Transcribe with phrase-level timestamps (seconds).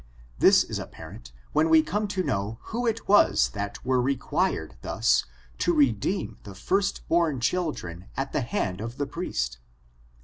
[0.39, 5.25] This is apparent when we come to know who it was that were required thus
[5.59, 9.59] to redeem the first bom children at the hand of the priest.